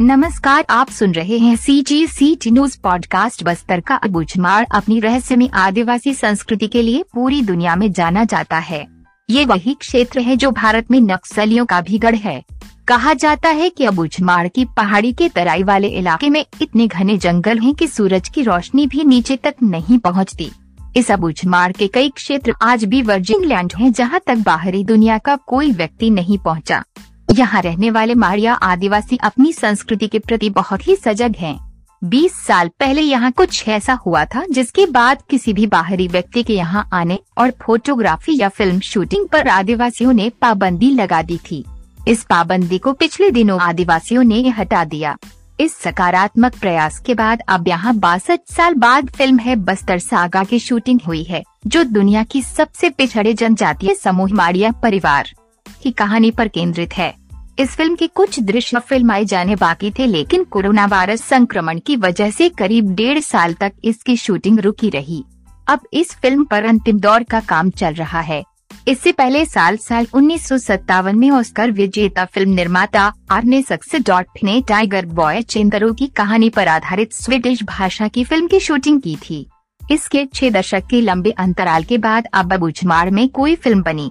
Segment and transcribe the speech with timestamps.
[0.00, 4.98] नमस्कार, आप सुन रहे हैं C G C T news podcast Bastar का अबूझमाड़ अपनी
[5.00, 8.86] रहस्यमय आदिवासी संस्कृति के लिए पूरी दुनिया में जाना जाता है
[9.28, 12.42] ये वही क्षेत्र है जो भारत में नक्सलियों का भी गढ़ है
[12.88, 17.58] कहा जाता है कि अबूझमाड़ की पहाड़ी के तराई वाले इलाके में इतने घने जंगल
[17.58, 20.50] हैं कि सूरज की रोशनी भी नीचे तक नहीं पहुँचती।
[20.96, 25.36] इस अबूझमाड़ के कई क्षेत्र आज भी वर्जिन लैंड हैं जहाँ तक बाहरी दुनिया का
[25.46, 26.82] कोई व्यक्ति नहीं पहुँचा।
[27.30, 31.58] यहाँ रहने वाले माड़िया आदिवासी अपनी संस्कृति के प्रति बहुत ही सजग हैं।
[32.02, 36.54] 20 साल पहले यहाँ कुछ ऐसा हुआ था, जिसके बाद किसी भी बाहरी व्यक्ति के
[36.54, 41.64] यहाँ आने और फोटोग्राफी या फ़िल्म शूटिंग पर आदिवासियों ने पाबंदी लगा दी थी।
[42.08, 45.16] इस पाबंदी को पिछले दिनों आदिवासियों ने हटा दिया।
[45.60, 50.58] इस सकारात्मक प्रयास के बाद अब यहाँ बासठ साल बाद फ़िल्म है बस्तर सागा की
[50.58, 55.30] शूटिंग हुई है, जो दुनिया की सबसे पिछड़े जनजातीय समूह माड़िया परिवार
[55.82, 57.19] की कहानी पर केंद्रित है।
[57.58, 62.30] इस फ़िल्म के कुछ दृश्य फिल्माए जाने बाकी थे, लेकिन कोरोना वायरस संक्रमण की वजह
[62.30, 65.24] से करीब डेढ़ साल तक इसकी शूटिंग रुकी रही।
[65.66, 68.42] अब इस फ़िल्म पर अंतिम दौर का काम चल रहा है।
[68.88, 74.44] इससे पहले साल साल उन्नीस सौ सत्तावन में ऑस्कर विजेता, फ़िल्म निर्माता आर्ने सक्से डॉट
[74.44, 79.16] ने टाइगर बॉय चेंदरो की कहानी पर आधारित स्वीडिश भाषा की फ़िल्म की शूटिंग की
[79.20, 79.46] थी।
[79.80, 84.10] इसके छह दशक के लंबे अंतराल के बाद अब अबुझमाड़ में कोई फ़िल्म बनी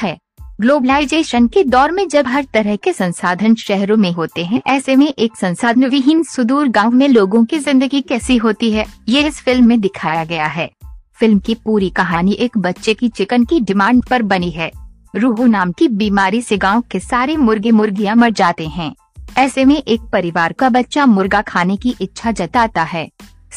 [0.00, 0.16] है।
[0.58, 5.06] ग्लोबलाइजेशन के दौर में जब हर तरह के संसाधन शहरों में होते हैं, ऐसे में
[5.08, 9.66] एक संसाधन विहीन सुदूर गाँव में लोगों की ज़िंदगी कैसी होती है ये इस फ़िल्म
[9.66, 10.70] में दिखाया गया है।
[11.18, 14.70] फ़िल्म की पूरी कहानी एक बच्चे की चिकन की डिमांड पर बनी है।
[15.16, 18.94] रूहू नाम की बीमारी से गाँव के सारे मुर्गे मुर्गियाँ मर जाते हैं।
[19.38, 23.08] ऐसे में एक परिवार का बच्चा मुर्गा खाने की इच्छा जताता है।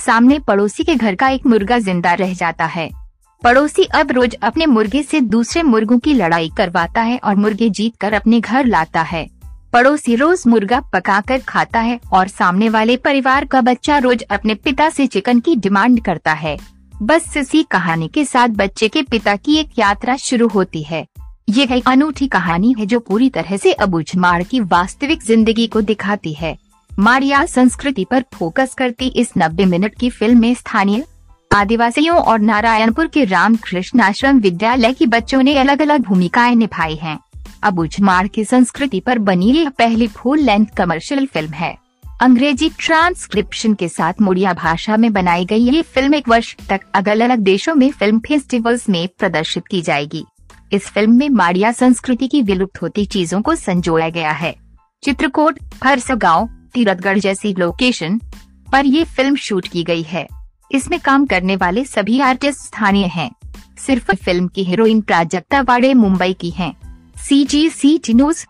[0.05, 2.89] सामने पड़ोसी के घर का एक मुर्गा ज़िंदा रह जाता है।
[3.43, 7.95] पड़ोसी अब रोज अपने मुर्गे से दूसरे मुर्गों की लड़ाई करवाता है और मुर्गे जीत
[7.95, 9.27] कर अपने घर लाता है।
[9.73, 14.89] पड़ोसी रोज मुर्गा पकाकर खाता है और सामने वाले परिवार का बच्चा रोज अपने पिता
[14.89, 16.57] से चिकन की डिमांड करता है।
[17.01, 21.05] बस इसी कहानी के साथ बच्चे के पिता की एक यात्रा शुरू होती है।
[21.49, 26.33] ये एक अनूठी कहानी है जो पूरी तरह से अबूझमाड़ की वास्तविक ज़िंदगी को दिखाती
[26.33, 26.57] है।
[26.91, 31.03] मारिया संस्कृति पर फोकस करती इस 90 मिनट की फ़िल्म में स्थानीय
[31.51, 37.17] आदिवासियों और नारायणपुर के रामकृष्ण आश्रम विद्यालय की बच्चों ने अलग अलग भूमिकाएँ निभाई हैं।
[37.63, 41.77] अब उजमाड़ की संस्कृति पर बनी यह पहली फुल लेंथ कमर्शियल फ़िल्म है।
[42.21, 47.19] अंग्रेज़ी ट्रांसक्रिप्शन के साथ मुड़िया भाषा में बनाई गई ये फ़िल्म एक वर्ष तक अलग
[47.19, 50.25] अलग देशों में फ़िल्म फेस्टिवल्स में प्रदर्शित की जाएगी।
[50.73, 54.55] इस फ़िल्म में माड़िया संस्कृति की विलुप्त होती चीज़ों को संजोया गया है।
[55.03, 58.21] चित्रकूट हरसगांव तीरथगढ़ जैसी लोकेशन
[58.71, 60.27] पर ये फ़िल्म शूट की गई है।
[60.71, 63.31] इसमें काम करने वाले सभी आर्टिस्ट स्थानीय हैं।
[63.77, 66.73] सिर्फ़ फ़िल्म की हीरोइन प्राजक्ता वाड़े मुंबई की हैं।
[67.17, 68.45] C G C T news